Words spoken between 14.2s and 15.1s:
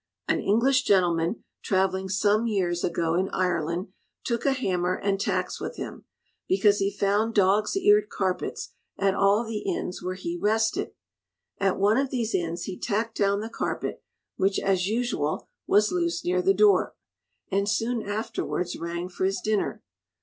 which, as